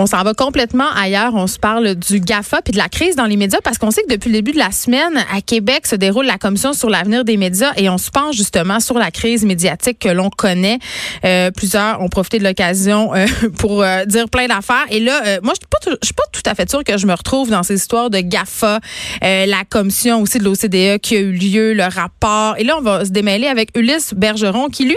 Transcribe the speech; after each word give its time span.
On 0.00 0.06
s'en 0.06 0.22
va 0.22 0.32
complètement 0.32 0.88
ailleurs. 0.96 1.34
On 1.34 1.46
se 1.46 1.58
parle 1.58 1.94
du 1.94 2.20
GAFA 2.20 2.62
puis 2.62 2.72
de 2.72 2.78
la 2.78 2.88
crise 2.88 3.16
dans 3.16 3.26
les 3.26 3.36
médias 3.36 3.58
parce 3.62 3.76
qu'on 3.76 3.90
sait 3.90 4.00
que 4.04 4.08
depuis 4.08 4.30
le 4.30 4.36
début 4.36 4.52
de 4.52 4.58
la 4.58 4.70
semaine, 4.70 5.12
à 5.30 5.42
Québec, 5.42 5.86
se 5.86 5.94
déroule 5.94 6.24
la 6.24 6.38
commission 6.38 6.72
sur 6.72 6.88
l'avenir 6.88 7.22
des 7.22 7.36
médias 7.36 7.72
et 7.76 7.90
on 7.90 7.98
se 7.98 8.10
penche 8.10 8.34
justement 8.34 8.80
sur 8.80 8.98
la 8.98 9.10
crise 9.10 9.44
médiatique 9.44 9.98
que 9.98 10.08
l'on 10.08 10.30
connaît. 10.30 10.78
Euh, 11.26 11.50
plusieurs 11.50 12.00
ont 12.00 12.08
profité 12.08 12.38
de 12.38 12.44
l'occasion 12.44 13.14
euh, 13.14 13.26
pour 13.58 13.82
euh, 13.82 14.06
dire 14.06 14.30
plein 14.30 14.46
d'affaires. 14.46 14.86
Et 14.88 15.00
là, 15.00 15.38
moi, 15.42 15.52
je 15.52 15.90
suis 16.02 16.14
pas, 16.14 16.22
tout 16.32 16.40
à 16.46 16.54
fait 16.54 16.70
sûre 16.70 16.82
que 16.82 16.96
je 16.96 17.06
me 17.06 17.12
retrouve 17.12 17.50
dans 17.50 17.62
ces 17.62 17.74
histoires 17.74 18.08
de 18.08 18.20
GAFA, 18.20 18.80
la 19.20 19.64
commission 19.68 20.22
aussi 20.22 20.38
de 20.38 20.44
l'OCDE 20.44 20.98
qui 21.02 21.16
a 21.16 21.20
eu 21.20 21.32
lieu, 21.32 21.74
le 21.74 21.84
rapport. 21.84 22.54
Et 22.56 22.64
là, 22.64 22.78
on 22.78 22.80
va 22.80 23.04
se 23.04 23.10
démêler 23.10 23.48
avec 23.48 23.76
Ulysse 23.76 24.14
Bergeron 24.14 24.70
qui, 24.70 24.86
lui, 24.86 24.96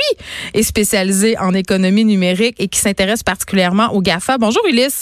est 0.53 0.63
spécialisé 0.63 1.37
en 1.39 1.53
économie 1.53 2.05
numérique 2.05 2.55
et 2.59 2.69
qui 2.69 2.79
s'intéresse 2.79 3.21
particulièrement 3.21 3.93
au 3.93 3.99
GAFA. 4.01 4.37
Bonjour 4.37 4.63
Ulysse. 4.69 4.92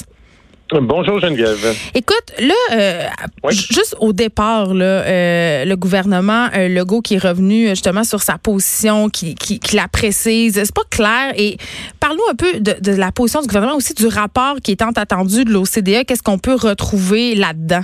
Bonjour 0.79 1.19
Geneviève. 1.19 1.75
Écoute, 1.93 2.31
là, 2.39 2.53
euh, 2.71 3.07
juste 3.49 3.95
au 3.99 4.13
départ, 4.13 4.73
là, 4.73 4.85
euh, 4.85 5.65
le 5.65 5.75
gouvernement 5.75 6.47
euh, 6.55 6.69
Legault 6.69 7.01
qui 7.01 7.15
est 7.15 7.17
revenu 7.17 7.67
justement 7.69 8.05
sur 8.05 8.21
sa 8.21 8.37
position, 8.37 9.09
qui, 9.09 9.35
qui, 9.35 9.59
qui 9.59 9.75
la 9.75 9.89
précise, 9.89 10.53
c'est 10.53 10.73
pas 10.73 10.83
clair. 10.89 11.33
Et 11.35 11.57
parle-nous 11.99 12.23
un 12.31 12.35
peu 12.35 12.59
de, 12.59 12.75
de, 12.79 12.95
la 12.95 13.11
position 13.11 13.41
du 13.41 13.47
gouvernement, 13.47 13.75
aussi 13.75 13.93
du 13.93 14.07
rapport 14.07 14.55
qui 14.63 14.71
est 14.71 14.77
tant 14.77 14.91
attendu 14.91 15.43
de 15.43 15.51
l'OCDE. 15.51 16.05
Qu'est-ce 16.05 16.23
qu'on 16.23 16.39
peut 16.39 16.55
retrouver 16.55 17.35
là-dedans? 17.35 17.83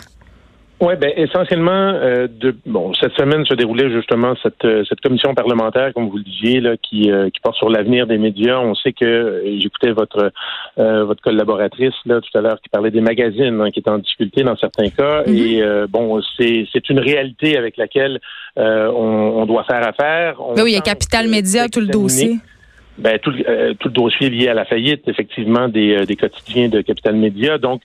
Oui, 0.79 0.93
ben 0.95 1.11
essentiellement, 1.15 1.71
euh, 1.71 2.27
de, 2.29 2.55
bon, 2.67 2.93
cette 2.93 3.13
semaine 3.13 3.43
se 3.45 3.55
déroulait 3.55 3.89
justement 3.89 4.35
cette, 4.43 4.63
euh, 4.63 4.83
cette 4.87 5.01
commission 5.01 5.33
parlementaire, 5.33 5.91
comme 5.91 6.07
vous 6.07 6.17
le 6.17 6.23
disiez, 6.23 6.59
là, 6.59 6.75
qui, 6.77 7.11
euh, 7.11 7.31
qui 7.31 7.39
porte 7.39 7.55
sur 7.55 7.69
l'avenir 7.69 8.05
des 8.05 8.19
médias. 8.19 8.59
On 8.59 8.75
sait 8.75 8.93
que 8.93 9.43
j'écoutais 9.59 9.91
votre 9.91 10.31
votre 10.77 11.21
collaboratrice 11.21 11.95
là 12.05 12.21
tout 12.21 12.37
à 12.37 12.41
l'heure 12.41 12.59
qui 12.61 12.69
parlait 12.69 12.91
des 12.91 13.01
magazines 13.01 13.59
hein, 13.61 13.71
qui 13.71 13.79
étaient 13.79 13.89
en 13.89 13.97
difficulté 13.97 14.43
dans 14.43 14.55
certains 14.55 14.89
cas. 14.89 15.23
Mm-hmm. 15.23 15.83
Et 15.83 15.87
bon, 15.87 16.21
c'est 16.37 16.67
c'est 16.71 16.89
une 16.89 16.99
réalité 16.99 17.57
avec 17.57 17.77
laquelle 17.77 18.19
on, 18.55 18.61
on, 18.61 19.45
doit 19.45 19.63
faire 19.63 19.85
affaire. 19.87 20.37
Ben 20.55 20.63
oui, 20.63 20.71
il 20.71 20.75
y 20.75 20.77
a 20.77 20.81
Capital 20.81 21.27
Média, 21.27 21.67
tout 21.67 21.79
le 21.79 21.87
dossier. 21.87 22.37
Ben, 22.97 23.19
tout, 23.19 23.31
euh, 23.47 23.73
tout, 23.79 23.89
le 23.89 23.93
dossier 23.93 24.29
lié 24.29 24.47
à 24.47 24.55
la 24.55 24.65
faillite, 24.65 25.07
effectivement, 25.07 25.67
des, 25.67 25.97
euh, 25.97 26.05
des 26.05 26.15
quotidiens 26.15 26.67
de 26.67 26.81
Capital 26.81 27.15
Média. 27.15 27.59
Donc, 27.59 27.81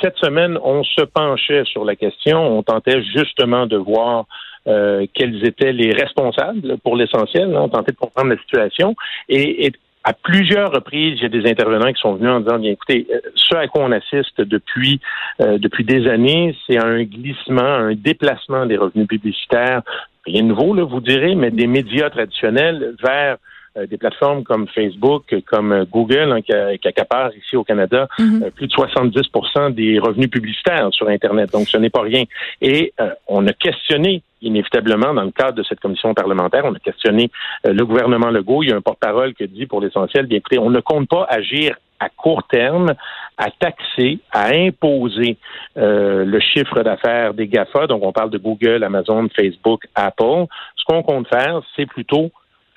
cette 0.00 0.16
semaine, 0.18 0.56
on 0.62 0.84
se 0.84 1.02
penchait 1.02 1.64
sur 1.64 1.84
la 1.84 1.96
question. 1.96 2.58
On 2.58 2.62
tentait 2.62 3.02
justement 3.02 3.66
de 3.66 3.76
voir 3.76 4.26
euh, 4.68 5.06
quels 5.14 5.44
étaient 5.44 5.72
les 5.72 5.92
responsables 5.92 6.76
pour 6.84 6.96
l'essentiel. 6.96 7.54
Hein. 7.56 7.62
On 7.62 7.68
tentait 7.68 7.92
de 7.92 7.96
comprendre 7.96 8.30
la 8.30 8.38
situation. 8.38 8.94
Et, 9.28 9.72
à 10.04 10.14
plusieurs 10.14 10.72
reprises, 10.72 11.18
il 11.18 11.22
y 11.22 11.26
a 11.26 11.28
des 11.28 11.48
intervenants 11.48 11.92
qui 11.92 12.00
sont 12.00 12.14
venus 12.14 12.28
en 12.28 12.40
disant, 12.40 12.58
bien 12.58 12.72
écoutez, 12.72 13.06
ce 13.36 13.54
à 13.54 13.68
quoi 13.68 13.84
on 13.84 13.92
assiste 13.92 14.40
depuis 14.40 14.98
depuis 15.38 15.84
des 15.84 16.08
années, 16.08 16.56
c'est 16.66 16.76
un 16.76 17.04
glissement, 17.04 17.62
un 17.62 17.94
déplacement 17.94 18.66
des 18.66 18.76
revenus 18.76 19.06
publicitaires. 19.06 19.82
Rien 20.26 20.42
de 20.42 20.48
nouveau, 20.48 20.74
là, 20.74 20.82
vous 20.82 21.00
direz, 21.00 21.36
mais 21.36 21.52
des 21.52 21.68
médias 21.68 22.10
traditionnels 22.10 22.96
vers 23.00 23.36
euh, 23.36 23.51
des 23.76 23.96
plateformes 23.96 24.44
comme 24.44 24.68
Facebook, 24.68 25.34
comme 25.46 25.72
euh, 25.72 25.84
Google, 25.90 26.32
hein, 26.32 26.42
qui, 26.42 26.52
accapare 26.86 27.30
ici 27.34 27.56
au 27.56 27.64
Canada 27.64 28.06
euh, 28.20 28.50
plus 28.50 28.66
de 28.66 28.72
70% 28.72 29.72
des 29.72 29.98
revenus 29.98 30.30
publicitaires 30.30 30.88
sur 30.92 31.08
Internet. 31.08 31.50
Donc, 31.52 31.68
ce 31.68 31.78
n'est 31.78 31.90
pas 31.90 32.02
rien. 32.02 32.24
Et 32.60 32.92
on 33.28 33.46
a 33.46 33.52
questionné 33.52 34.22
inévitablement, 34.42 35.14
dans 35.14 35.22
le 35.22 35.30
cadre 35.30 35.54
de 35.54 35.62
cette 35.62 35.80
commission 35.80 36.12
parlementaire, 36.14 36.64
on 36.64 36.74
a 36.74 36.78
questionné 36.78 37.30
le 37.64 37.84
gouvernement 37.84 38.30
Legault. 38.30 38.62
Il 38.62 38.70
y 38.70 38.72
a 38.72 38.76
un 38.76 38.80
porte-parole 38.80 39.34
qui 39.34 39.46
dit, 39.46 39.66
pour 39.66 39.80
l'essentiel, 39.80 40.26
bien 40.26 40.38
écoutez, 40.38 40.58
on 40.58 40.70
ne 40.70 40.80
compte 40.80 41.08
pas 41.08 41.26
agir 41.28 41.76
à 42.00 42.08
court 42.08 42.42
terme 42.48 42.94
à 43.38 43.50
taxer, 43.50 44.18
à 44.32 44.48
imposer 44.54 45.36
le 45.76 46.40
chiffre 46.40 46.82
d'affaires 46.82 47.34
des 47.34 47.46
GAFA. 47.46 47.86
Donc, 47.86 48.02
on 48.04 48.12
parle 48.12 48.30
de 48.30 48.38
Google, 48.38 48.82
Amazon, 48.84 49.28
Facebook, 49.34 49.86
Apple. 49.94 50.46
Ce 50.76 50.84
qu'on 50.86 51.02
compte 51.02 51.28
faire, 51.28 51.60
c'est 51.76 51.86
plutôt 51.86 52.30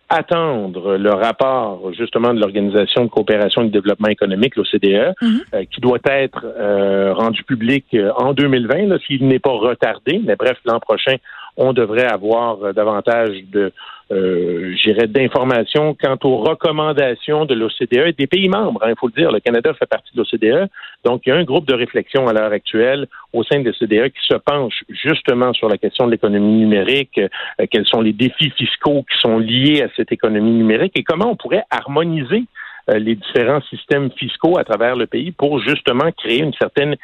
attendre 0.09 0.97
le 0.97 1.11
rapport 1.11 1.91
justement 1.93 2.33
de 2.33 2.39
l'Organisation 2.39 3.05
de 3.05 3.09
coopération 3.09 3.63
et 3.63 3.65
de 3.65 3.71
développement 3.71 4.09
économique, 4.09 4.55
l'OCDE, 4.55 5.15
mhm. 5.21 5.41
euh, 5.53 5.63
qui 5.71 5.81
doit 5.81 5.99
être 6.05 6.45
euh, 6.45 7.13
rendu 7.13 7.43
public 7.43 7.85
euh, 7.93 8.11
en 8.15 8.33
2020, 8.33 8.99
s'il 9.05 9.27
n'est 9.27 9.39
pas 9.39 9.51
retardé. 9.51 10.21
Mais 10.23 10.35
bref, 10.35 10.57
l'an 10.65 10.79
prochain, 10.79 11.15
on 11.57 11.73
devrait 11.73 12.05
avoir 12.05 12.73
davantage 12.73 13.43
de, 13.51 13.71
euh, 14.11 14.75
d'informations 15.07 15.95
quant 15.99 16.17
aux 16.23 16.37
recommandations 16.37 17.45
de 17.45 17.55
l'OCDE 17.55 18.07
et 18.07 18.13
des 18.13 18.27
pays 18.27 18.49
membres. 18.49 18.83
Hein, 18.83 18.89
il 18.91 18.95
faut 18.99 19.07
le 19.07 19.13
dire, 19.13 19.31
le 19.31 19.39
Canada 19.39 19.73
fait 19.73 19.87
partie 19.87 20.15
de 20.15 20.21
l'OCDE. 20.21 20.69
Donc, 21.03 21.23
il 21.25 21.29
y 21.29 21.31
a 21.31 21.35
un 21.35 21.43
groupe 21.43 21.67
de 21.67 21.73
réflexion 21.73 22.27
à 22.27 22.33
l'heure 22.33 22.51
actuelle 22.51 23.07
au 23.33 23.43
sein 23.43 23.61
de 23.61 23.65
l'OCDE 23.65 24.09
qui 24.09 24.27
se 24.27 24.35
penche 24.35 24.83
justement 24.89 25.53
sur 25.53 25.69
la 25.69 25.77
question 25.77 26.05
de 26.05 26.11
l'économie 26.11 26.59
numérique, 26.59 27.17
euh, 27.19 27.65
quels 27.71 27.87
sont 27.87 28.01
les 28.01 28.13
défis 28.13 28.51
fiscaux 28.51 29.03
qui 29.09 29.17
sont 29.19 29.39
liés 29.39 29.81
à 29.81 29.87
cette 29.95 30.11
économie 30.11 30.51
numérique 30.51 30.93
et 30.95 31.03
comment 31.03 31.31
on 31.31 31.35
pourrait 31.35 31.63
harmoniser 31.71 32.43
euh, 32.91 32.99
les 32.99 33.15
différents 33.15 33.61
systèmes 33.61 34.11
fiscaux 34.11 34.59
à 34.59 34.63
travers 34.63 34.95
le 34.95 35.07
pays 35.07 35.31
pour 35.31 35.59
justement 35.59 36.11
créer 36.11 36.43
une 36.43 36.53
certaine 36.53 36.95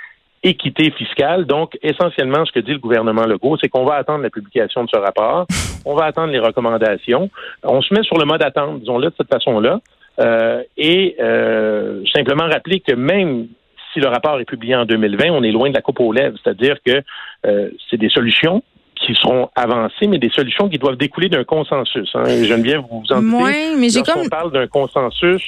équité 0.44 0.91
fiscale. 0.91 1.46
Donc, 1.46 1.78
essentiellement, 1.81 2.46
ce 2.46 2.52
que 2.52 2.59
dit 2.59 2.72
le 2.72 2.79
gouvernement 2.79 3.25
Legault, 3.25 3.57
c'est 3.62 3.69
qu'on 3.69 3.85
va 3.85 3.96
attendre 3.96 4.24
la 4.24 4.29
publication 4.29 4.84
de 4.84 4.90
ce 4.90 4.97
rapport, 4.97 5.46
on 5.85 5.96
va 5.96 6.06
attendre 6.06 6.31
les 6.31 6.40
recommandations, 6.40 7.29
on 7.63 7.81
se 7.81 7.94
met 7.94 8.03
sur 8.03 8.18
le 8.18 8.25
mode 8.25 8.41
attente, 8.41 8.79
disons-le 8.79 9.09
de 9.09 9.16
cette 9.18 9.31
façon-là, 9.31 9.79
euh, 10.19 10.63
et 10.78 11.16
euh, 11.19 12.03
simplement 12.13 12.44
rappeler 12.44 12.79
que 12.79 12.94
même 12.94 13.47
si 13.94 14.00
le 14.00 14.07
rapport 14.07 14.40
est 14.40 14.46
publié 14.46 14.75
en 14.75 14.85
2020, 14.85 15.29
on 15.31 15.44
est 15.44 15.52
loin 15.52 15.69
de 15.69 15.75
la 15.75 15.81
coupe 15.81 16.00
aux 16.00 16.13
lèvres, 16.13 16.38
c'est-à-dire 16.44 16.78
que 16.85 17.02
euh, 17.46 17.69
c'est 17.90 17.97
des 17.97 18.09
solutions 18.09 18.63
qui 18.96 19.16
seront 19.16 19.50
avancées, 19.56 20.08
mais 20.08 20.19
des 20.19 20.29
solutions 20.29 20.69
qui 20.69 20.78
doivent 20.78 20.97
découler 20.97 21.28
d'un 21.28 21.44
consensus. 21.44 22.09
Hein. 22.13 22.25
Geneviève, 22.44 22.81
vous 22.90 23.02
vous 23.02 23.13
en 23.13 23.22
doutez, 23.22 23.75
mais 23.78 23.90
j'ai 23.90 24.03
comme... 24.03 24.22
on 24.25 24.29
parle 24.29 24.52
d'un 24.52 24.68
consensus, 24.68 25.44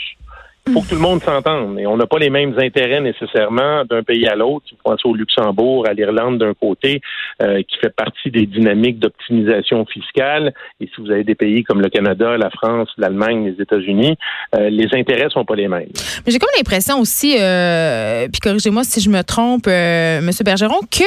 faut 0.72 0.82
que 0.82 0.90
tout 0.90 0.96
le 0.96 1.02
monde 1.02 1.22
s'entende. 1.24 1.80
Et 1.80 1.88
on 1.88 1.98
n'a 1.98 2.06
pas 2.06 2.20
les 2.20 2.30
mêmes 2.30 2.58
intérêts 2.58 3.02
nécessairement 3.02 3.84
d'un 3.86 4.04
pays 4.04 4.28
à 4.28 4.36
l'autre. 4.36 4.66
Si 4.68 4.76
vous 4.76 4.82
pensez 4.84 5.08
au 5.08 5.14
Luxembourg, 5.14 5.88
à 5.88 5.94
l'Irlande 5.94 6.38
d'un 6.38 6.54
côté, 6.54 7.02
euh, 7.42 7.62
qui 7.64 7.78
fait 7.78 7.94
partie 7.94 8.32
des 8.32 8.46
dynamiques 8.46 9.00
d'optimisation 9.00 9.86
fiscale. 9.86 10.54
Et 10.80 10.86
si 10.88 11.02
vous 11.02 11.12
avez 11.12 11.24
des 11.24 11.36
pays 11.36 11.64
comme 11.64 11.82
le 11.82 11.90
Canada, 11.90 12.38
la 12.38 12.50
France, 12.50 12.90
l'Allemagne, 12.98 13.46
les 13.46 13.62
États-Unis, 13.62 14.18
euh, 14.56 14.70
les 14.70 14.88
intérêts 14.94 15.30
sont 15.30 15.46
pas 15.46 15.56
les 15.56 15.68
mêmes. 15.68 15.90
Mais 16.26 16.32
j'ai 16.32 16.40
comme 16.40 16.50
l'impression 16.56 17.00
aussi, 17.00 17.36
euh, 17.40 18.28
puis 18.32 18.40
corrigez-moi 18.40 18.84
si 18.84 19.02
je 19.02 19.10
me 19.10 19.24
trompe, 19.24 19.66
euh, 19.68 20.22
Monsieur 20.22 20.44
Bergeron, 20.44 20.80
que 20.92 21.04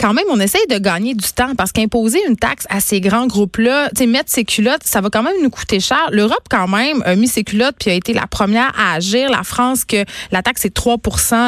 quand 0.00 0.12
même 0.12 0.26
on 0.30 0.38
essaye 0.40 0.66
de 0.68 0.78
gagner 0.78 1.14
du 1.14 1.32
temps 1.32 1.54
parce 1.56 1.72
qu'imposer 1.72 2.18
une 2.28 2.36
taxe 2.36 2.66
à 2.70 2.80
ces 2.80 3.00
grands 3.00 3.26
groupes-là, 3.26 3.88
mettre 4.06 4.30
ses 4.30 4.44
culottes, 4.44 4.82
ça 4.84 5.00
va 5.00 5.08
quand 5.10 5.22
même 5.22 5.36
nous 5.42 5.50
coûter 5.50 5.80
cher. 5.80 6.08
L'Europe 6.10 6.44
quand 6.50 6.68
même 6.68 7.02
a 7.04 7.14
mis 7.16 7.28
ses 7.28 7.44
culottes 7.44 7.76
puis 7.78 7.90
a 7.90 7.94
été 7.94 8.12
la 8.12 8.26
première 8.26 8.72
à 8.78 8.99
la 9.28 9.42
France, 9.42 9.84
que 9.84 10.04
la 10.30 10.42
taxe 10.42 10.64
est 10.64 10.74
3 10.74 10.98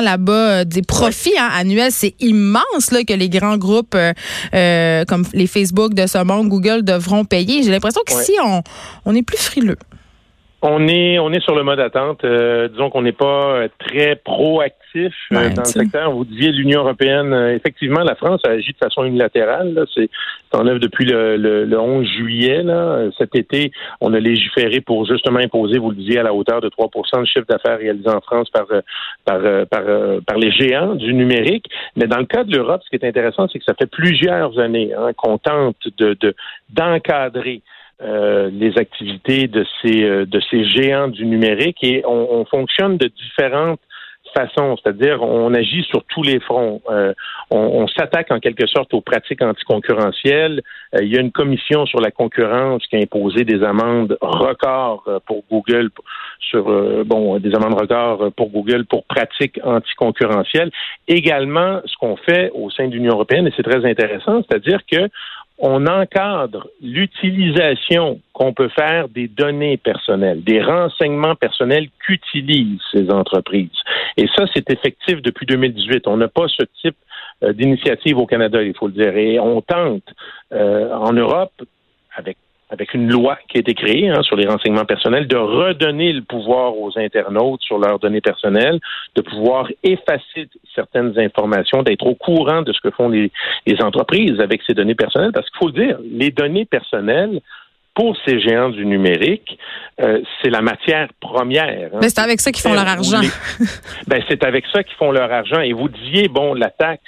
là-bas 0.03 0.33
euh, 0.33 0.65
des 0.65 0.83
profits 0.83 1.37
hein, 1.39 1.51
annuels. 1.55 1.93
C'est 1.93 2.15
immense 2.21 2.91
là, 2.91 3.05
que 3.05 3.13
les 3.13 3.29
grands 3.29 3.57
groupes 3.57 3.95
euh, 3.95 4.13
euh, 4.55 5.05
comme 5.05 5.25
les 5.33 5.47
Facebook 5.47 5.95
de 5.95 6.07
ce 6.07 6.23
monde, 6.23 6.49
Google, 6.49 6.83
devront 6.83 7.25
payer. 7.25 7.63
J'ai 7.63 7.71
l'impression 7.71 8.03
qu'ici, 8.07 8.33
on, 8.43 8.63
on 9.05 9.15
est 9.15 9.23
plus 9.23 9.39
frileux. 9.39 9.79
On 10.65 10.87
est, 10.87 11.19
on 11.19 11.33
est 11.33 11.41
sur 11.41 11.57
le 11.57 11.65
mode 11.65 11.81
attente. 11.81 12.25
disons 12.25 12.89
qu'on 12.89 13.03
n'est 13.03 13.11
pas 13.11 13.67
très 13.79 14.15
proactif 14.17 15.13
euh, 15.33 15.51
dans 15.51 15.63
le 15.63 15.65
secteur. 15.65 16.13
Vous 16.13 16.25
disiez 16.25 16.53
l'Union 16.53 16.81
européenne. 16.83 17.33
Euh, 17.33 17.57
effectivement, 17.57 18.03
la 18.03 18.15
France 18.15 18.41
a 18.47 18.51
agi 18.51 18.73
de 18.73 18.77
façon 18.77 19.05
unilatérale. 19.05 19.85
C'est 19.95 20.09
en 20.53 20.67
œuvre 20.67 20.79
depuis 20.79 21.05
le, 21.05 21.37
le, 21.37 21.81
11 21.81 22.07
juillet. 22.07 22.63
Là. 22.63 23.11
Cet 23.19 23.35
été, 23.35 23.73
on 24.01 24.15
a 24.15 24.21
légiféré 24.21 24.81
pour 24.81 25.05
justement 25.07 25.41
imposer, 25.41 25.79
vous 25.79 25.91
le 25.91 25.97
disiez, 25.97 26.19
à 26.19 26.23
la 26.23 26.35
hauteur 26.35 26.61
de 26.61 26.69
3% 26.69 27.21
de 27.21 27.27
chiffre 27.27 27.47
d'affaires 27.49 27.79
réalisé 27.79 28.09
en 28.09 28.21
France 28.21 28.49
par, 28.51 28.67
euh, 28.71 28.83
par, 29.25 29.41
par, 29.69 29.83
par, 30.27 30.39
les 30.39 30.53
géants 30.53 30.95
du 30.95 31.13
numérique. 31.15 31.67
Mais 31.97 32.07
dans 32.07 32.19
le 32.19 32.27
cas 32.27 32.45
de 32.45 32.55
l'Europe, 32.55 32.83
ce 32.85 32.91
qui 32.91 33.05
est 33.05 33.09
intéressant, 33.09 33.49
c'est 33.49 33.59
que 33.59 33.65
ça 33.65 33.75
fait 33.75 33.91
plusieurs 33.91 34.59
années 34.59 34.93
hein, 34.97 35.11
qu'on 35.17 35.39
tente 35.39 35.77
de 35.99 36.35
d'encadrer 36.71 37.63
les 38.03 38.77
activités 38.79 39.47
de 39.47 39.65
ces 39.81 40.27
de 40.27 40.41
ces 40.51 40.65
géants 40.65 41.09
du 41.09 41.25
numérique 41.25 41.79
et 41.83 42.03
on, 42.05 42.41
on 42.41 42.45
fonctionne 42.45 42.97
de 42.97 43.07
différentes 43.07 43.81
façon, 44.35 44.77
c'est-à-dire 44.77 45.23
on 45.23 45.53
agit 45.55 45.83
sur 45.85 46.05
tous 46.05 46.23
les 46.23 46.41
fronts. 46.41 46.81
Euh, 46.91 47.13
on, 47.51 47.87
s'attaque 47.89 48.31
en 48.31 48.41
quelque 48.41 48.67
sorte 48.67 48.95
aux 48.95 49.01
pratiques 49.01 49.43
anticoncurrentielles. 49.43 50.63
Euh, 50.95 51.03
il 51.03 51.13
y 51.13 51.19
a 51.19 51.21
une 51.21 51.33
commission 51.33 51.87
sur 51.87 52.01
la 52.01 52.11
concurrence 52.11 52.87
qui 52.87 52.97
a 52.97 53.01
imposé 53.01 53.45
des 53.45 53.63
amendes 53.63 54.17
records 54.21 55.05
euh, 55.07 55.19
pour 55.27 55.45
Google 55.51 55.91
sur 56.39 56.65
bon 57.07 57.39
des 57.39 57.55
amendes 57.55 57.81
records 57.81 58.31
pour 58.37 58.51
Google 58.51 58.85
pour 58.85 59.05
pratiques 59.05 59.59
anticoncurrentielles. 59.65 60.71
Également, 61.09 61.81
ce 61.87 61.97
qu'on 61.97 62.17
fait 62.17 62.51
au 62.55 62.69
sein 62.69 62.89
de 62.89 62.93
l'Union 62.93 63.15
européenne 63.15 63.47
et 63.47 63.53
c'est 63.57 63.63
très 63.63 63.89
intéressant, 63.89 64.43
c'est-à-dire 64.43 64.81
que 64.91 65.09
on 65.65 65.87
encadre 65.87 66.67
l'utilisation 66.83 68.21
qu'on 68.33 68.53
peut 68.53 68.69
faire 68.69 69.09
des 69.09 69.29
données 69.29 69.77
personnelles, 69.77 70.43
des 70.43 70.61
renseignements 70.61 71.37
personnels 71.37 71.89
qu'utilisent 72.05 72.81
ces 72.93 73.09
entreprises. 73.11 73.71
Et 74.17 74.27
ça, 74.37 74.45
c'est 74.53 74.69
effectif 74.71 75.23
depuis 75.23 75.47
2018. 75.47 76.09
On 76.09 76.17
n'a 76.17 76.27
pas 76.27 76.49
ce 76.49 76.65
type 76.81 76.97
euh, 77.45 77.53
d'initiative 77.53 78.19
au 78.19 78.27
Canada, 78.27 78.61
il 78.61 78.77
faut 78.77 78.89
le 78.89 78.93
dire. 78.93 79.17
Et 79.17 79.39
on 79.39 79.61
tente 79.61 80.03
euh, 80.53 80.93
en 80.93 81.13
Europe, 81.13 81.53
avec 82.17 82.37
avec 82.73 82.95
une 82.95 83.09
loi 83.11 83.39
qui 83.49 83.59
a 83.59 83.61
été 83.61 83.75
créée 83.75 84.09
hein, 84.09 84.23
sur 84.23 84.35
les 84.35 84.47
renseignements 84.47 84.87
personnels, 84.87 85.29
de 85.29 85.37
redonner 85.37 86.13
le 86.13 86.23
pouvoir 86.23 86.77
aux 86.79 86.99
internautes 86.99 87.61
sur 87.63 87.79
leurs 87.79 87.99
données 87.99 88.23
personnelles, 88.23 88.81
de 89.15 89.21
pouvoir 89.21 89.69
effacer 89.83 90.49
certaines 90.75 91.19
informations, 91.19 91.83
d'être 91.83 92.07
au 92.07 92.15
courant 92.15 92.63
de 92.63 92.73
ce 92.73 92.81
que 92.81 92.91
font 92.91 93.11
les, 93.11 93.31
entreprises 93.83 94.41
avec 94.41 94.63
ces 94.67 94.73
données 94.73 94.95
personnelles. 94.95 95.33
Parce 95.33 95.49
qu'il 95.51 95.59
faut 95.59 95.67
le 95.67 95.87
dire, 95.87 95.99
les 96.03 96.31
données 96.31 96.65
personnelles, 96.65 97.41
pour 97.95 98.17
ces 98.25 98.41
géants 98.41 98.71
du 98.71 98.87
numérique, 98.87 99.59
euh, 100.01 100.23
c'est 100.41 100.49
la 100.49 100.63
matière 100.63 101.09
première. 101.21 101.91
Hein. 101.93 101.99
Mais 102.01 102.09
c'est 102.09 102.21
avec 102.21 102.41
ça 102.41 102.53
qu'ils 102.53 102.63
font 102.63 102.73
leur 102.73 102.89
argent. 102.89 103.21
ben, 104.07 104.23
c'est 104.29 104.45
avec 104.45 104.65
ça 104.73 104.83
qu'ils 104.83 104.97
font 104.97 105.13
leur 105.13 105.31
argent. 105.31 105.61
Et 105.61 105.75
vous 105.75 105.89
disiez, 105.91 106.29
bon, 106.29 106.55
la 106.55 106.71
taxe 106.71 107.03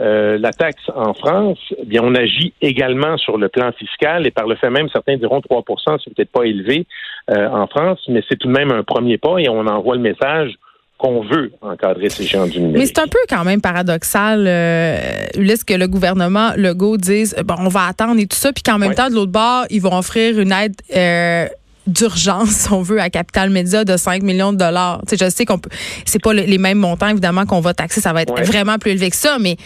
euh, 0.00 0.38
la 0.38 0.52
taxe 0.52 0.82
en 0.94 1.14
France, 1.14 1.58
eh 1.78 1.84
bien, 1.84 2.02
on 2.02 2.14
agit 2.14 2.52
également 2.60 3.16
sur 3.16 3.38
le 3.38 3.48
plan 3.48 3.70
fiscal 3.72 4.26
et 4.26 4.32
par 4.32 4.46
le 4.46 4.56
fait 4.56 4.70
même, 4.70 4.88
certains 4.88 5.16
diront 5.16 5.38
3% 5.38 5.98
c'est 6.02 6.12
peut-être 6.12 6.32
pas 6.32 6.44
élevé 6.44 6.86
euh, 7.30 7.48
en 7.48 7.68
France, 7.68 8.00
mais 8.08 8.22
c'est 8.28 8.36
tout 8.36 8.48
de 8.48 8.52
même 8.52 8.72
un 8.72 8.82
premier 8.82 9.18
pas 9.18 9.38
et 9.38 9.48
on 9.48 9.66
envoie 9.66 9.94
le 9.94 10.02
message 10.02 10.54
qu'on 10.98 11.22
veut 11.22 11.52
encadrer 11.60 12.08
ces 12.08 12.24
gens 12.24 12.46
du 12.46 12.60
numérique. 12.60 12.78
Mais 12.78 12.86
c'est 12.86 12.98
un 12.98 13.06
peu 13.06 13.18
quand 13.28 13.44
même 13.44 13.60
paradoxal, 13.60 14.46
euh, 14.46 14.98
Ulysse, 15.36 15.64
que 15.64 15.74
le 15.74 15.86
gouvernement 15.86 16.52
Legault 16.56 16.96
dise 16.96 17.36
bon, 17.44 17.54
on 17.58 17.68
va 17.68 17.86
attendre 17.86 18.18
et 18.20 18.26
tout 18.26 18.36
ça, 18.36 18.52
puis 18.52 18.62
qu'en 18.62 18.78
même 18.78 18.94
temps, 18.94 19.08
de 19.08 19.14
l'autre 19.14 19.32
bord, 19.32 19.64
ils 19.70 19.80
vont 19.80 19.96
offrir 19.96 20.38
une 20.40 20.52
aide 20.52 20.74
euh, 20.94 21.46
d'urgence, 21.86 22.50
si 22.50 22.72
on 22.72 22.82
veut, 22.82 23.00
à 23.00 23.10
Capital 23.10 23.50
Média 23.50 23.84
de 23.84 23.96
5 23.96 24.22
millions 24.22 24.52
de 24.52 24.58
dollars. 24.58 25.00
Tu 25.08 25.16
sais, 25.16 25.24
je 25.24 25.30
sais 25.30 25.44
qu'on 25.44 25.58
peut, 25.58 25.70
c'est 26.04 26.22
pas 26.22 26.32
les 26.32 26.58
mêmes 26.58 26.78
montants, 26.78 27.08
évidemment, 27.08 27.46
qu'on 27.46 27.60
va 27.60 27.74
taxer. 27.74 28.00
Ça 28.00 28.12
va 28.12 28.22
être 28.22 28.42
vraiment 28.42 28.78
plus 28.78 28.92
élevé 28.92 29.10
que 29.10 29.16
ça, 29.16 29.38
mais 29.38 29.56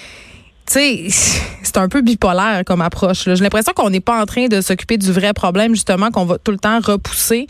tu 0.71 0.75
sais, 0.75 1.07
c'est 1.63 1.79
un 1.79 1.89
peu 1.89 2.03
bipolaire 2.03 2.63
comme 2.67 2.83
approche. 2.83 3.25
J'ai 3.25 3.35
l'impression 3.37 3.73
qu'on 3.75 3.89
n'est 3.89 4.01
pas 4.01 4.21
en 4.21 4.27
train 4.27 4.49
de 4.49 4.61
s'occuper 4.61 4.99
du 4.99 5.11
vrai 5.13 5.33
problème, 5.33 5.75
justement, 5.75 6.11
qu'on 6.11 6.27
va 6.27 6.37
tout 6.37 6.51
le 6.51 6.59
temps 6.59 6.79
repousser 6.81 7.47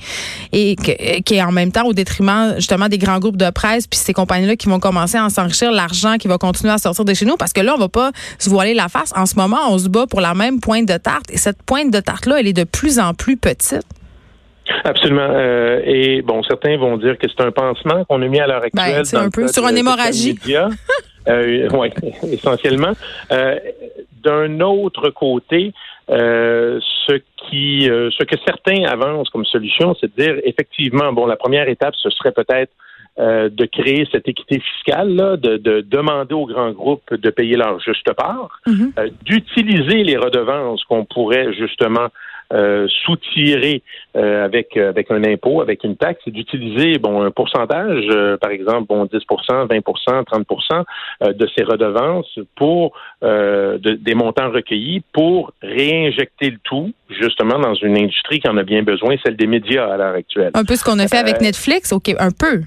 et 0.52 0.76
qui 0.76 1.34
est 1.34 1.42
en 1.42 1.50
même 1.50 1.72
temps 1.72 1.84
au 1.84 1.92
détriment, 1.92 2.54
justement, 2.56 2.88
des 2.88 2.98
grands 2.98 3.18
groupes 3.18 3.36
de 3.36 3.50
presse 3.50 3.88
puis 3.88 3.98
ces 3.98 4.12
compagnies-là 4.12 4.54
qui 4.54 4.68
vont 4.68 4.78
commencer 4.78 5.16
à 5.16 5.28
s'enrichir, 5.30 5.72
l'argent 5.72 6.16
qui 6.16 6.28
va 6.28 6.38
continuer 6.38 6.72
à 6.72 6.78
sortir 6.78 7.04
de 7.04 7.12
chez 7.12 7.24
nous 7.24 7.36
parce 7.36 7.52
que 7.52 7.60
là, 7.60 7.74
on 7.74 7.80
va 7.80 7.88
pas 7.88 8.12
se 8.38 8.48
voiler 8.48 8.74
la 8.74 8.88
face. 8.88 9.12
En 9.16 9.26
ce 9.26 9.34
moment, 9.34 9.58
on 9.68 9.78
se 9.78 9.88
bat 9.88 10.06
pour 10.06 10.20
la 10.20 10.34
même 10.34 10.60
pointe 10.60 10.86
de 10.86 10.96
tarte 10.96 11.26
et 11.32 11.38
cette 11.38 11.60
pointe 11.62 11.90
de 11.90 11.98
tarte-là, 11.98 12.38
elle 12.38 12.46
est 12.46 12.52
de 12.52 12.64
plus 12.64 13.00
en 13.00 13.14
plus 13.14 13.36
petite. 13.36 13.82
Absolument. 14.84 15.28
Euh, 15.30 15.80
et 15.84 16.22
bon, 16.22 16.42
certains 16.42 16.76
vont 16.76 16.96
dire 16.96 17.18
que 17.18 17.26
c'est 17.28 17.44
un 17.44 17.50
pansement 17.50 18.04
qu'on 18.04 18.22
a 18.22 18.26
mis 18.26 18.40
à 18.40 18.46
l'heure 18.46 18.62
ben, 18.72 18.82
actuelle. 18.82 19.20
Ben, 19.20 19.26
un 19.26 19.30
peu 19.30 19.48
sur 19.48 19.66
une 19.66 19.76
hémorragie. 19.76 20.38
euh, 21.28 21.68
oui, 21.72 21.88
essentiellement. 22.32 22.92
Euh, 23.32 23.58
D'un 24.22 24.60
autre 24.60 25.10
côté, 25.10 25.72
euh, 26.10 26.80
ce 27.06 27.14
qui, 27.48 27.88
euh, 27.88 28.10
ce 28.10 28.24
que 28.24 28.36
certains 28.46 28.84
avancent 28.84 29.30
comme 29.30 29.44
solution, 29.44 29.94
c'est 30.00 30.14
de 30.16 30.22
dire 30.22 30.34
effectivement, 30.44 31.12
bon, 31.12 31.26
la 31.26 31.36
première 31.36 31.68
étape, 31.68 31.94
ce 31.96 32.10
serait 32.10 32.32
peut-être 32.32 32.72
euh, 33.18 33.48
de 33.48 33.64
créer 33.64 34.06
cette 34.12 34.28
équité 34.28 34.60
fiscale, 34.60 35.14
là, 35.14 35.36
de, 35.36 35.56
de, 35.56 35.80
demander 35.80 36.34
aux 36.34 36.46
grands 36.46 36.70
groupes 36.70 37.12
de 37.12 37.30
payer 37.30 37.56
leur 37.56 37.80
juste 37.80 38.12
part, 38.12 38.60
mm-hmm. 38.66 38.92
euh, 38.98 39.08
d'utiliser 39.22 40.04
les 40.04 40.16
redevances 40.16 40.84
qu'on 40.84 41.04
pourrait 41.04 41.52
justement 41.52 42.08
euh, 42.50 42.88
soutirer 43.04 43.82
euh, 44.16 44.42
avec 44.42 44.74
avec 44.76 45.10
un 45.10 45.22
impôt, 45.22 45.60
avec 45.60 45.84
une 45.84 45.96
taxe, 45.96 46.20
et 46.26 46.30
d'utiliser 46.30 46.96
bon 46.98 47.22
un 47.22 47.30
pourcentage, 47.30 48.06
euh, 48.08 48.38
par 48.38 48.50
exemple, 48.50 48.86
bon 48.88 49.04
10% 49.04 49.66
20% 49.66 50.24
30% 50.24 51.34
de 51.34 51.48
ces 51.54 51.62
redevances 51.62 52.38
pour 52.56 52.92
des 53.22 54.14
montants 54.14 54.50
recueillis 54.50 55.02
pour 55.12 55.52
réinjecter 55.62 56.50
le 56.50 56.58
tout 56.64 56.92
justement 57.10 57.58
dans 57.58 57.74
une 57.74 57.98
industrie 57.98 58.40
qui 58.40 58.48
en 58.48 58.56
a 58.56 58.62
bien 58.62 58.82
besoin, 58.82 59.16
celle 59.22 59.36
des 59.36 59.46
médias 59.46 59.86
à 59.86 59.96
l'heure 59.98 60.14
actuelle. 60.14 60.50
Un 60.54 60.64
peu 60.64 60.76
ce 60.76 60.84
qu'on 60.84 60.98
a 60.98 61.06
fait 61.06 61.18
avec 61.18 61.42
Netflix, 61.42 61.92
ok, 61.92 62.14
un 62.18 62.30
peu 62.30 62.62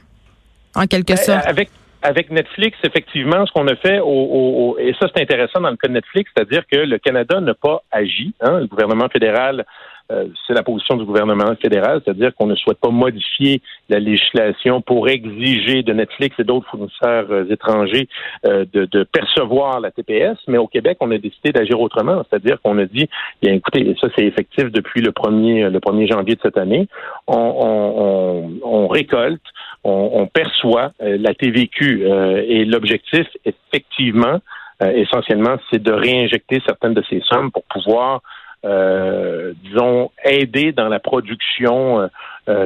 en 0.76 0.86
quelque 0.86 1.14
ben, 1.14 1.18
sorte. 1.18 1.46
Avec 1.48 1.70
avec 2.02 2.32
Netflix, 2.32 2.78
effectivement, 2.84 3.46
ce 3.46 3.52
qu'on 3.52 3.68
a 3.68 3.76
fait, 3.76 4.00
au, 4.04 4.78
et 4.80 4.94
ça 5.00 5.08
c'est 5.14 5.22
intéressant 5.22 5.62
dans 5.62 5.70
le 5.70 5.78
cas 5.78 5.88
de 5.88 5.94
Netflix, 5.94 6.32
c'est-à-dire 6.36 6.64
que 6.72 6.78
le 6.78 6.98
Canada 6.98 7.40
n'a 7.40 7.54
pas 7.54 7.84
agi. 7.92 8.34
Hein, 8.42 8.62
le 8.62 8.68
gouvernement 8.68 9.08
fédéral, 9.10 9.66
euh, 10.12 10.28
c'est 10.46 10.54
la 10.54 10.64
position 10.64 10.98
du 10.98 11.06
gouvernement 11.06 11.56
fédéral, 11.62 12.02
c'est-à-dire 12.04 12.36
qu'on 12.36 12.48
ne 12.48 12.56
souhaite 12.56 12.80
pas 12.80 12.90
modifier 12.90 13.62
la 13.90 14.00
législation 14.00 14.82
pour 14.82 15.08
exiger 15.08 15.84
de 15.84 15.94
Netflix 15.94 16.36
et 16.40 16.44
d'autres 16.44 16.68
fournisseurs 16.70 17.28
euh, 17.30 17.46
étrangers 17.50 18.10
euh, 18.46 18.66
de, 18.74 19.04
percevoir 19.04 19.80
la 19.80 19.92
TPS. 19.92 20.38
Mais 20.48 20.58
au 20.58 20.68
Québec, 20.68 20.98
on 21.00 21.12
a 21.12 21.18
décidé 21.18 21.52
d'agir 21.52 21.80
autrement, 21.80 22.24
c'est-à-dire 22.30 22.62
qu'on 22.62 22.78
a 22.78 22.86
dit, 22.86 23.08
bien 23.42 23.54
écoutez, 23.54 23.96
ça 24.00 24.08
c'est 24.16 24.26
effectif 24.26 24.66
depuis 24.72 25.02
le 25.02 25.12
1er, 25.12 25.70
le 25.70 25.80
1er 25.80 26.12
janvier 26.12 26.36
de 26.36 26.42
cette 26.42 26.58
année, 26.58 26.88
on, 27.28 28.88
récolte 28.90 29.42
on, 29.84 30.28
perçoit 30.28 30.92
la 31.00 31.34
TVQ 31.34 32.06
et 32.48 32.66
l'objectif, 32.66 33.28
effectivement, 33.46 34.40
essentiellement, 34.82 35.56
c'est 35.70 35.82
de 35.82 35.92
réinjecter 35.92 36.62
certaines 36.66 36.94
de 36.94 37.04
ces 37.10 37.22
sommes 37.22 37.52
pour 37.52 37.64
pouvoir 37.64 38.22
disons, 38.64 40.12
aider 40.24 40.72
dans 40.72 40.88
la 40.88 41.00
production 41.00 42.10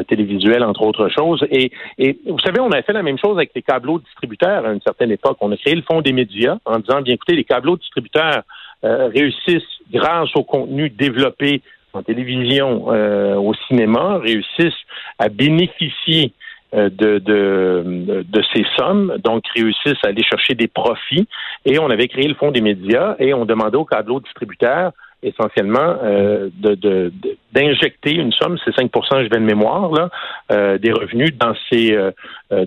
télévisuelle, 0.08 0.64
entre 0.64 0.82
autres 0.82 1.10
choses. 1.10 1.46
Et, 1.50 1.72
et, 1.98 2.20
vous 2.28 2.40
savez, 2.40 2.60
on 2.60 2.72
a 2.72 2.82
fait 2.82 2.94
la 2.94 3.04
même 3.04 3.18
chose 3.18 3.38
avec 3.38 3.52
les 3.56 3.62
câbleaux 3.62 4.00
distributeurs 4.00 4.66
à 4.66 4.72
une 4.72 4.82
certaine 4.82 5.12
époque. 5.12 5.38
On 5.42 5.52
a 5.52 5.58
créé 5.58 5.76
le 5.76 5.84
Fonds 5.84 6.02
des 6.02 6.14
médias 6.14 6.58
en 6.66 6.80
disant, 6.80 7.02
bien 7.02 7.14
écoutez, 7.14 7.36
les 7.36 7.44
câbleaux 7.44 7.78
distributeurs 7.78 8.44
réussissent 8.84 9.64
grâce 9.92 10.30
au 10.36 10.44
contenu 10.44 10.90
développé 10.90 11.62
en 11.94 12.04
télévision, 12.04 12.88
au 12.88 13.54
cinéma, 13.68 14.18
réussissent 14.18 14.74
à 15.18 15.30
bénéficier 15.30 16.34
euh, 16.76 16.90
de, 16.90 17.20
de, 17.20 18.26
de, 18.28 18.44
ces 18.54 18.66
sommes, 18.76 19.18
donc 19.24 19.44
réussissent 19.56 20.04
à 20.04 20.10
aller 20.10 20.24
chercher 20.24 20.56
des 20.56 20.68
profits. 20.68 21.26
Et 21.64 21.80
on 21.80 21.90
avait 21.90 22.08
créé 22.10 22.28
le 22.28 22.34
fonds 22.34 22.52
des 22.52 22.60
médias 22.60 23.16
et 23.20 23.34
on 23.34 23.46
demandait 23.46 23.78
aux 23.78 23.86
câbleaux 23.86 24.20
distributeurs 24.20 24.92
essentiellement 25.26 25.98
euh, 26.04 26.50
de, 26.58 27.12
d'injecter 27.52 28.14
une 28.14 28.32
somme, 28.32 28.58
c'est 28.64 28.76
5% 28.76 29.24
je 29.24 29.30
vais 29.30 29.40
de 29.40 29.40
mémoire, 29.40 29.92
là, 29.92 30.10
euh, 30.52 30.78
des 30.78 30.92
revenus 30.92 31.36
dans 31.38 31.54
ces 31.70 31.94
euh, 31.94 32.12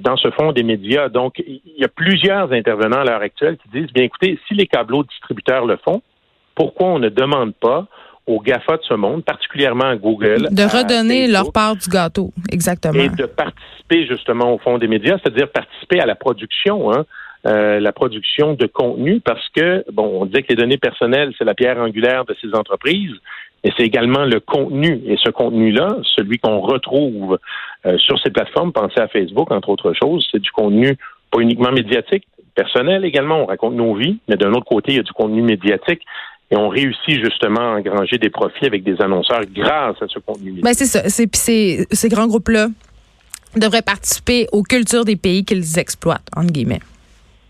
dans 0.01 0.17
ce 0.17 0.31
fonds 0.33 0.53
des 0.53 0.65
médias. 0.65 1.09
Donc, 1.09 1.39
il 1.39 1.61
y 1.77 1.85
a 1.85 1.89
plusieurs 1.89 2.53
intervenants 2.53 3.01
à 3.01 3.05
l'heure 3.05 3.23
actuelle 3.23 3.57
qui 3.59 3.69
disent 3.69 3.93
bien 3.93 4.05
écoutez, 4.05 4.39
si 4.49 4.55
les 4.55 4.67
câbleaux 4.67 5.05
distributeurs 5.05 5.67
le 5.67 5.77
font, 5.77 6.03
pourquoi 6.55 6.89
on 6.89 6.99
ne 6.99 7.09
demande 7.09 7.55
pas 7.55 7.87
aux 8.27 8.41
GAFA 8.41 8.77
de 8.77 8.83
ce 8.83 8.95
monde, 8.95 9.25
particulièrement 9.25 9.87
à 9.87 9.97
Google. 9.97 10.49
De 10.51 10.63
redonner 10.65 11.27
leur 11.29 11.51
part 11.51 11.77
du 11.77 11.89
gâteau, 11.89 12.31
exactement. 12.53 13.01
Et 13.01 13.09
de 13.09 13.25
participer 13.25 14.07
justement 14.07 14.53
au 14.53 14.59
fond 14.59 14.77
des 14.77 14.87
médias, 14.87 15.17
c'est-à-dire 15.23 15.51
participer 15.51 16.01
à 16.01 16.07
la 16.07 16.15
production, 16.15 16.93
hein, 16.93 17.07
euh, 17.47 17.81
la 17.81 17.93
production 17.93 18.55
de 18.55 18.67
contenu, 18.67 19.21
parce 19.21 19.49
que, 19.51 19.85
bon, 19.93 20.23
on 20.23 20.27
dit 20.27 20.43
que 20.43 20.49
les 20.51 20.57
données 20.57 20.79
personnelles, 20.79 21.33
c'est 21.39 21.45
la 21.45 21.55
pierre 21.55 21.79
angulaire 21.79 22.25
de 22.25 22.35
ces 22.41 22.55
entreprises, 22.55 23.15
mais 23.63 23.71
c'est 23.77 23.85
également 23.85 24.25
le 24.25 24.41
contenu. 24.41 25.01
Et 25.07 25.17
ce 25.23 25.31
contenu-là, 25.31 25.99
celui 26.17 26.39
qu'on 26.39 26.61
retrouve 26.61 27.39
euh, 27.87 27.97
sur 27.99 28.19
ces 28.21 28.31
plateformes, 28.31 28.73
pensez 28.73 29.01
à 29.01 29.09
Facebook, 29.09 29.51
entre 29.53 29.69
autres 29.69 29.93
choses, 29.93 30.27
c'est 30.31 30.41
du 30.41 30.51
contenu 30.51 30.97
pas 31.31 31.41
uniquement 31.41 31.73
médiatique, 31.73 32.25
personnel 32.55 33.05
également, 33.05 33.43
on 33.43 33.47
raconte 33.47 33.75
nos 33.75 33.95
vies, 33.95 34.19
mais 34.29 34.37
d'un 34.37 34.53
autre 34.53 34.65
côté, 34.65 34.93
il 34.93 34.97
y 34.97 35.01
a 35.01 35.03
du 35.03 35.13
contenu 35.13 35.43
médiatique 35.43 36.03
et 36.51 36.57
on 36.57 36.69
réussit 36.69 37.23
justement 37.23 37.61
à 37.61 37.79
engranger 37.79 38.19
des 38.19 38.31
profits 38.31 38.67
avec 38.67 38.83
des 38.83 39.01
annonceurs 39.01 39.43
grâce 39.55 40.01
à 40.01 40.09
ce 40.09 40.19
contenu. 40.19 40.61
Ben 40.63 40.73
c'est 40.73 40.87
ça. 40.87 41.09
Ces 41.09 42.09
grands 42.09 42.27
groupes-là 42.27 42.69
devraient 43.57 43.83
participer 43.83 44.47
aux 44.53 44.63
cultures 44.63 45.05
des 45.05 45.17
pays 45.17 45.45
qu'ils 45.45 45.79
exploitent, 45.79 46.29
entre 46.37 46.53
guillemets. 46.53 46.81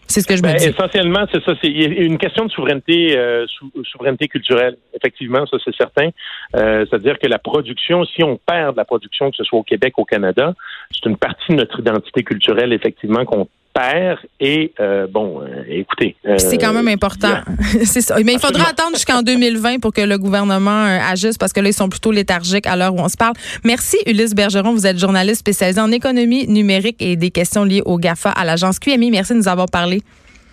C'est 0.09 0.23
ce 0.23 0.27
que 0.27 0.37
je 0.37 0.43
me 0.43 0.49
ben, 0.49 0.57
dis. 0.57 0.65
Essentiellement, 0.65 1.27
c'est 1.33 1.45
ça. 1.45 1.53
C'est 1.63 1.69
une 1.69 2.17
question 2.17 2.47
de 2.47 2.51
souveraineté, 2.51 3.17
euh, 3.17 3.47
souveraineté 3.85 4.27
culturelle. 4.27 4.79
Effectivement, 4.95 5.45
ça 5.47 5.59
c'est 5.63 5.75
certain. 5.77 6.09
Euh, 6.57 6.87
C'est-à-dire 6.89 7.19
que 7.19 7.27
la 7.27 7.39
production, 7.39 8.05
si 8.05 8.25
on 8.25 8.37
perd 8.39 8.73
de 8.73 8.79
la 8.79 8.87
production, 8.87 9.31
que 9.31 9.37
ce 9.37 9.45
soit 9.45 9.59
au 9.59 9.63
Québec, 9.63 9.95
au 9.99 10.07
Canada, 10.07 10.55
c'est 10.91 11.09
une 11.09 11.19
partie 11.19 11.53
de 11.53 11.57
notre 11.57 11.81
identité 11.81 12.23
culturelle, 12.23 12.73
effectivement, 12.73 13.27
qu'on 13.27 13.49
et 14.41 14.73
euh, 14.81 15.07
bon, 15.07 15.41
euh, 15.41 15.63
écoutez. 15.69 16.17
Euh, 16.27 16.39
c'est 16.39 16.59
quand 16.59 16.73
même 16.73 16.89
important. 16.89 17.41
c'est 17.85 18.01
ça. 18.01 18.17
Mais 18.25 18.35
il 18.35 18.39
faudra 18.39 18.69
attendre 18.69 18.95
jusqu'en 18.95 19.23
2020 19.23 19.81
pour 19.81 19.93
que 19.93 20.01
le 20.01 20.19
gouvernement 20.19 20.85
agisse 21.09 21.39
parce 21.39 21.53
que 21.53 21.61
là, 21.61 21.69
ils 21.69 21.75
sont 21.75 21.89
plutôt 21.89 22.13
léthargiques 22.13 22.67
à 22.67 22.77
l'heure 22.77 22.95
où 22.95 23.01
on 23.01 23.09
se 23.09 23.17
parle. 23.17 23.35
Merci, 23.65 23.97
Ulysse 24.07 24.35
Bergeron. 24.35 24.73
Vous 24.73 24.87
êtes 24.87 24.99
journaliste 24.99 25.41
spécialisé 25.41 25.81
en 25.81 25.93
économie 25.93 26.47
numérique 26.49 27.01
et 27.01 27.17
des 27.17 27.31
questions 27.31 27.65
liées 27.65 27.83
au 27.85 27.99
GAFA 27.99 28.31
à 28.31 28.45
l'agence 28.45 28.79
QMI. 28.79 29.11
Merci 29.11 29.33
de 29.33 29.39
nous 29.39 29.49
avoir 29.49 29.69
parlé. 29.69 30.03